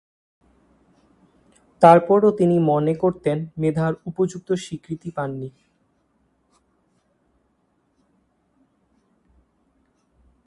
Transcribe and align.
তারপরও 1.81 2.29
তিনি 2.31 2.55
মনে 2.59 2.93
করতেন, 2.95 3.37
মেধার 3.57 3.93
উপযুক্ত 4.05 4.49
স্বীকৃতি 4.53 5.09
পাননি। 5.11 5.49